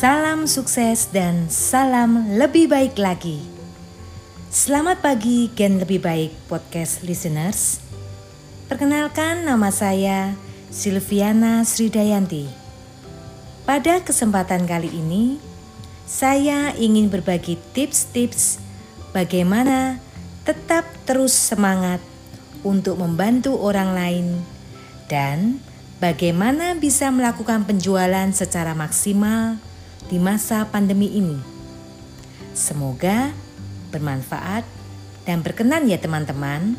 [0.00, 3.36] Salam sukses dan salam lebih baik lagi.
[4.48, 7.84] Selamat pagi Gen Lebih Baik Podcast Listeners.
[8.64, 10.32] Perkenalkan nama saya
[10.72, 12.48] Silviana Sridayanti.
[13.68, 15.36] Pada kesempatan kali ini,
[16.08, 18.56] saya ingin berbagi tips-tips
[19.12, 20.00] bagaimana
[20.48, 22.00] tetap terus semangat
[22.64, 24.26] untuk membantu orang lain
[25.12, 25.60] dan
[26.00, 29.60] bagaimana bisa melakukan penjualan secara maksimal
[30.10, 31.38] di masa pandemi ini.
[32.50, 33.30] Semoga
[33.94, 34.66] bermanfaat
[35.22, 36.74] dan berkenan ya teman-teman.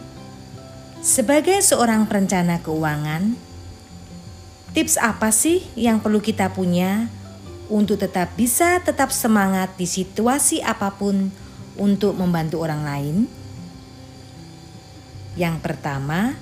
[1.00, 3.34] Sebagai seorang perencana keuangan,
[4.76, 7.10] tips apa sih yang perlu kita punya
[7.72, 11.32] untuk tetap bisa tetap semangat di situasi apa pun
[11.80, 13.18] untuk membantu orang lain?
[15.40, 16.36] Yang pertama,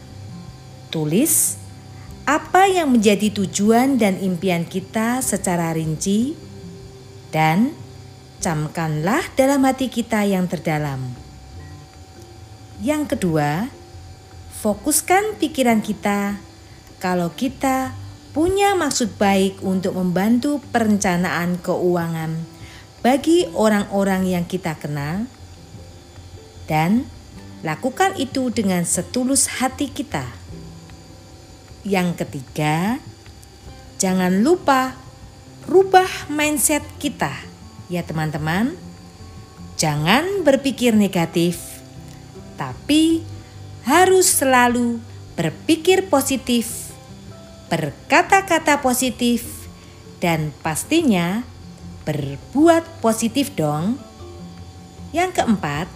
[0.89, 1.55] tulis
[2.25, 6.48] apa yang menjadi tujuan dan impian kita secara rinci
[7.29, 7.73] dan
[8.39, 11.13] camkanlah dalam hati kita yang terdalam.
[12.79, 13.67] Yang kedua,
[14.63, 16.39] fokuskan pikiran kita
[17.03, 17.91] kalau kita
[18.31, 22.39] punya maksud baik untuk membantu perencanaan keuangan
[23.03, 25.27] bagi orang-orang yang kita kenal
[26.67, 27.07] dan
[27.65, 30.23] lakukan itu dengan setulus hati kita.
[31.83, 32.99] Yang ketiga,
[33.99, 34.95] jangan lupa
[35.69, 37.29] rubah mindset kita
[37.93, 38.73] ya teman-teman.
[39.77, 41.61] Jangan berpikir negatif,
[42.57, 43.21] tapi
[43.85, 44.97] harus selalu
[45.37, 46.91] berpikir positif,
[47.71, 49.69] berkata-kata positif,
[50.19, 51.47] dan pastinya
[52.03, 53.95] berbuat positif dong.
[55.15, 55.87] Yang keempat,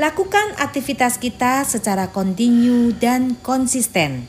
[0.00, 4.26] lakukan aktivitas kita secara kontinu dan konsisten.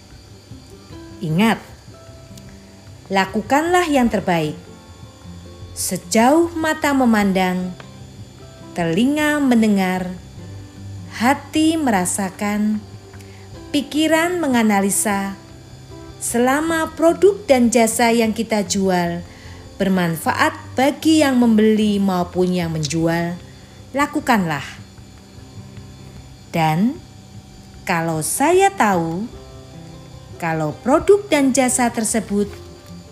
[1.17, 1.70] Ingat,
[3.11, 4.55] lakukanlah yang terbaik.
[5.75, 7.75] Sejauh mata memandang,
[8.71, 10.15] telinga mendengar,
[11.19, 12.79] hati merasakan,
[13.75, 15.35] pikiran menganalisa,
[16.23, 19.19] selama produk dan jasa yang kita jual
[19.75, 23.35] bermanfaat bagi yang membeli maupun yang menjual,
[23.91, 24.63] lakukanlah.
[26.55, 26.95] Dan
[27.83, 29.27] kalau saya tahu,
[30.39, 32.60] kalau produk dan jasa tersebut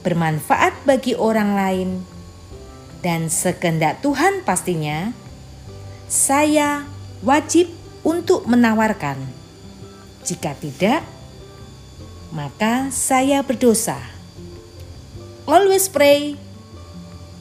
[0.01, 1.89] bermanfaat bagi orang lain,
[2.99, 5.15] dan sekendak Tuhan pastinya,
[6.07, 6.83] saya
[7.23, 7.71] wajib
[8.03, 9.19] untuk menawarkan.
[10.23, 11.03] Jika tidak,
[12.29, 13.97] maka saya berdosa.
[15.49, 16.37] Always pray,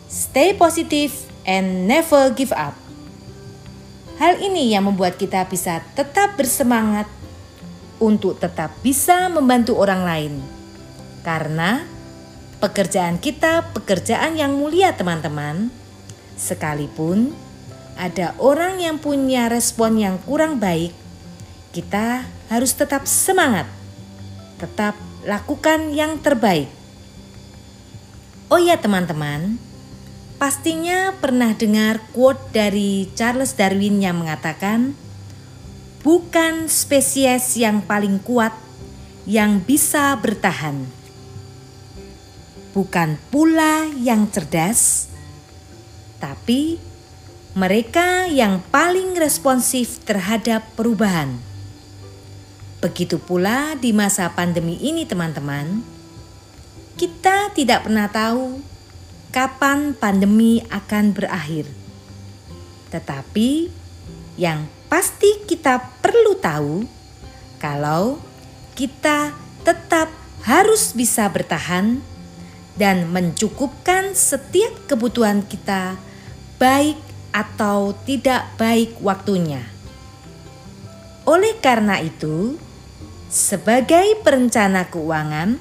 [0.09, 1.13] stay positive,
[1.45, 2.73] and never give up.
[4.19, 7.07] Hal ini yang membuat kita bisa tetap bersemangat
[8.03, 10.35] untuk tetap bisa membantu orang lain,
[11.23, 11.87] karena
[12.59, 15.71] Pekerjaan kita pekerjaan yang mulia teman-teman.
[16.35, 17.31] Sekalipun
[17.95, 20.91] ada orang yang punya respon yang kurang baik,
[21.71, 23.71] kita harus tetap semangat.
[24.59, 26.67] Tetap lakukan yang terbaik.
[28.51, 29.55] Oh ya teman-teman,
[30.43, 34.99] pastinya pernah dengar quote dari Charles Darwin yang mengatakan,
[36.03, 38.51] bukan spesies yang paling kuat
[39.31, 40.98] yang bisa bertahan
[42.79, 45.11] bukan pula yang cerdas,
[46.23, 46.79] tapi
[47.59, 51.43] mereka yang paling responsif terhadap perubahan.
[52.79, 55.83] Begitu pula di masa pandemi ini, teman-teman,
[56.95, 58.63] kita tidak pernah tahu
[59.35, 61.67] kapan pandemi akan berakhir,
[62.95, 63.75] tetapi
[64.39, 66.87] yang pasti kita perlu tahu
[67.59, 68.23] kalau
[68.79, 69.35] kita
[69.67, 70.15] tetap
[70.47, 72.18] harus bisa bertahan
[72.79, 75.99] dan mencukupkan setiap kebutuhan kita,
[76.63, 76.97] baik
[77.35, 79.67] atau tidak baik waktunya.
[81.27, 82.57] Oleh karena itu,
[83.29, 85.61] sebagai perencana keuangan,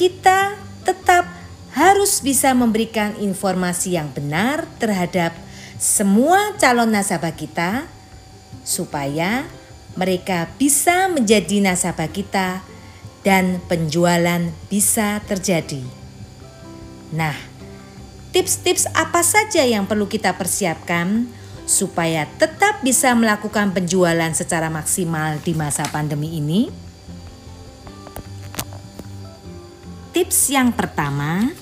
[0.00, 1.28] kita tetap
[1.76, 5.36] harus bisa memberikan informasi yang benar terhadap
[5.76, 7.84] semua calon nasabah kita,
[8.64, 9.44] supaya
[9.92, 12.64] mereka bisa menjadi nasabah kita
[13.20, 14.40] dan penjualan
[14.72, 16.05] bisa terjadi.
[17.14, 17.34] Nah,
[18.34, 21.30] tips-tips apa saja yang perlu kita persiapkan
[21.66, 26.70] supaya tetap bisa melakukan penjualan secara maksimal di masa pandemi ini?
[30.10, 31.52] Tips yang pertama,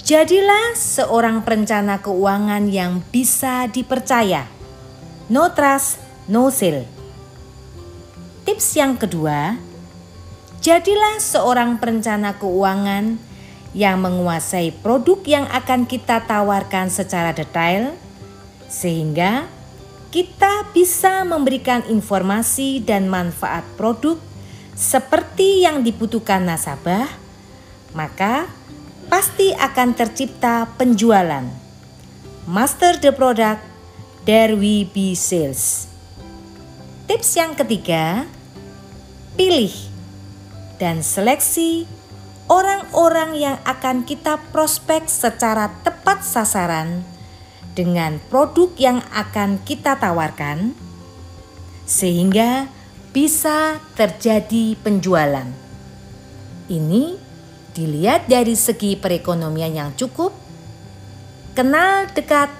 [0.00, 4.46] jadilah seorang perencana keuangan yang bisa dipercaya.
[5.26, 5.98] No trust,
[6.30, 6.86] no sale.
[8.46, 9.58] Tips yang kedua,
[10.62, 13.31] Jadilah seorang perencana keuangan yang
[13.96, 17.96] menguasai produk yang akan kita tawarkan secara detail,
[18.68, 19.48] sehingga
[20.12, 24.20] kita bisa memberikan informasi dan manfaat produk
[24.76, 27.08] seperti yang dibutuhkan nasabah,
[27.96, 28.44] maka
[29.08, 31.44] pasti akan tercipta penjualan.
[32.44, 33.64] Master the product,
[34.28, 35.88] there will be sales.
[37.08, 38.28] Tips yang ketiga,
[39.36, 39.72] pilih
[40.76, 41.88] dan seleksi
[42.52, 47.00] orang-orang yang akan kita prospek secara tepat sasaran
[47.72, 50.76] dengan produk yang akan kita tawarkan,
[51.88, 52.68] sehingga
[53.16, 55.48] bisa terjadi penjualan.
[56.68, 57.16] Ini
[57.72, 60.36] dilihat dari segi perekonomian yang cukup,
[61.56, 62.52] kenal dekat,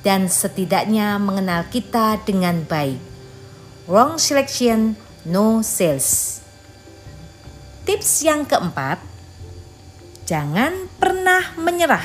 [0.00, 3.00] dan setidaknya mengenal kita dengan baik.
[3.84, 4.96] Wrong selection,
[5.28, 6.40] no sales.
[7.84, 9.13] Tips yang keempat,
[10.24, 12.04] jangan pernah menyerah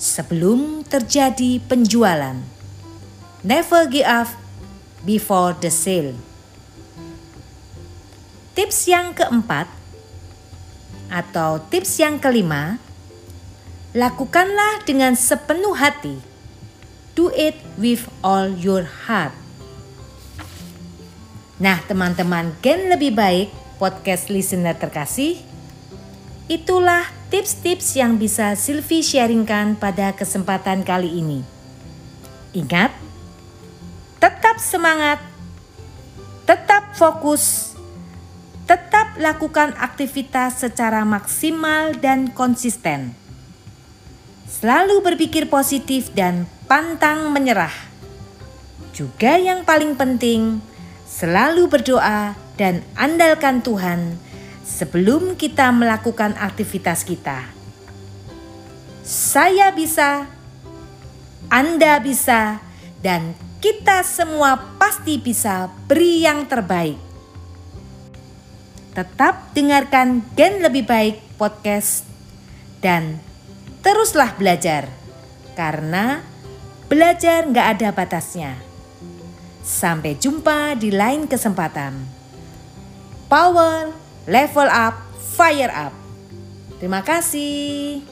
[0.00, 2.36] sebelum terjadi penjualan.
[3.44, 4.28] Never give up
[5.06, 6.16] before the sale.
[8.52, 9.66] Tips yang keempat
[11.12, 12.80] atau tips yang kelima,
[13.92, 16.16] lakukanlah dengan sepenuh hati.
[17.12, 19.36] Do it with all your heart.
[21.60, 25.51] Nah, teman-teman, Gen lebih baik podcast listener terkasih.
[26.52, 31.40] Itulah tips-tips yang bisa Silvi sharingkan pada kesempatan kali ini.
[32.52, 32.92] Ingat,
[34.20, 35.16] tetap semangat,
[36.44, 37.72] tetap fokus,
[38.68, 43.16] tetap lakukan aktivitas secara maksimal dan konsisten.
[44.44, 47.72] Selalu berpikir positif dan pantang menyerah.
[48.92, 50.60] Juga yang paling penting,
[51.08, 54.20] selalu berdoa dan andalkan Tuhan
[54.72, 57.44] sebelum kita melakukan aktivitas kita.
[59.04, 60.24] Saya bisa,
[61.52, 62.64] Anda bisa,
[63.04, 66.96] dan kita semua pasti bisa beri yang terbaik.
[68.96, 72.08] Tetap dengarkan Gen Lebih Baik podcast
[72.80, 73.20] dan
[73.84, 74.88] teruslah belajar
[75.52, 76.24] karena
[76.88, 78.52] belajar nggak ada batasnya.
[79.62, 82.02] Sampai jumpa di lain kesempatan.
[83.30, 84.94] Power, level up,
[85.34, 85.94] fire up.
[86.78, 88.11] Terima kasih.